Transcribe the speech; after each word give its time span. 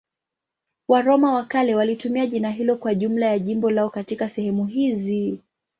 Waroma 0.87 1.33
wa 1.33 1.43
kale 1.45 1.75
walitumia 1.75 2.25
jina 2.27 2.49
hilo 2.49 2.75
kwa 2.75 2.95
jumla 2.95 3.25
ya 3.27 3.39
jimbo 3.39 3.69
lao 3.69 3.89
katika 3.89 4.29
sehemu 4.29 4.65
hizi. 4.65 5.39